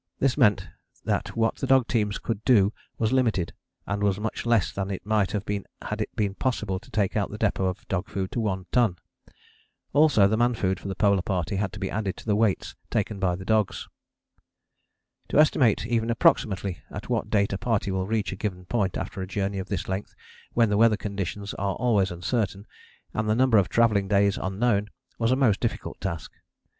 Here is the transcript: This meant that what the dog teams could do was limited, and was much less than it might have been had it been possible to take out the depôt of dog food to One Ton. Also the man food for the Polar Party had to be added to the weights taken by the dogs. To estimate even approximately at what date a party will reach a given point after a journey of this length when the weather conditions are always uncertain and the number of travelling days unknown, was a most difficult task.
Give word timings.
This 0.17 0.35
meant 0.35 0.67
that 1.05 1.37
what 1.37 1.57
the 1.57 1.67
dog 1.67 1.87
teams 1.87 2.17
could 2.17 2.43
do 2.43 2.73
was 2.97 3.11
limited, 3.11 3.53
and 3.85 4.01
was 4.01 4.19
much 4.19 4.47
less 4.47 4.71
than 4.71 4.89
it 4.89 5.05
might 5.05 5.29
have 5.31 5.45
been 5.45 5.63
had 5.79 6.01
it 6.01 6.09
been 6.15 6.33
possible 6.33 6.79
to 6.79 6.89
take 6.89 7.15
out 7.15 7.29
the 7.29 7.37
depôt 7.37 7.69
of 7.69 7.87
dog 7.87 8.09
food 8.09 8.31
to 8.31 8.39
One 8.39 8.65
Ton. 8.71 8.95
Also 9.93 10.27
the 10.27 10.35
man 10.37 10.55
food 10.55 10.79
for 10.79 10.87
the 10.87 10.95
Polar 10.95 11.21
Party 11.21 11.57
had 11.57 11.71
to 11.73 11.79
be 11.79 11.91
added 11.91 12.17
to 12.17 12.25
the 12.25 12.35
weights 12.35 12.73
taken 12.89 13.19
by 13.19 13.35
the 13.35 13.45
dogs. 13.45 13.87
To 15.27 15.37
estimate 15.39 15.85
even 15.85 16.09
approximately 16.09 16.79
at 16.89 17.07
what 17.09 17.29
date 17.29 17.53
a 17.53 17.59
party 17.59 17.91
will 17.91 18.07
reach 18.07 18.31
a 18.31 18.35
given 18.35 18.65
point 18.65 18.97
after 18.97 19.21
a 19.21 19.27
journey 19.27 19.59
of 19.59 19.69
this 19.69 19.87
length 19.87 20.15
when 20.53 20.69
the 20.71 20.77
weather 20.77 20.97
conditions 20.97 21.53
are 21.53 21.75
always 21.75 22.09
uncertain 22.09 22.65
and 23.13 23.29
the 23.29 23.35
number 23.35 23.59
of 23.59 23.69
travelling 23.69 24.07
days 24.07 24.35
unknown, 24.41 24.89
was 25.19 25.29
a 25.31 25.35
most 25.35 25.59
difficult 25.59 26.01
task. 26.01 26.31